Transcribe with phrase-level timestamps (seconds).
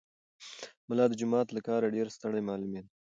[0.89, 2.89] ملا د جومات له کاره ډېر ستړی معلومېده.